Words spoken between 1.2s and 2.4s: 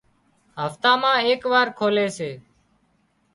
ايڪ وار کولي سي